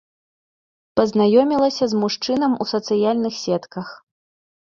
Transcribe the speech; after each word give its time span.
Пазнаёмілася 0.99 1.85
з 1.91 1.99
мужчынам 2.05 2.51
у 2.67 2.67
сацыяльных 2.73 3.33
сетках. 3.45 3.87